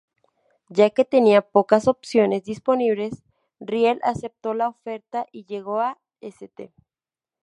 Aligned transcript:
Ya 0.69 0.89
que 0.89 1.05
tenía 1.05 1.43
pocas 1.43 1.87
opciones 1.87 2.43
disponibles, 2.43 3.21
Riel 3.59 3.99
aceptó 4.01 4.55
la 4.55 4.67
oferta 4.69 5.27
y 5.31 5.45
llegó 5.45 5.79
a 5.79 5.99
St. 6.21 6.73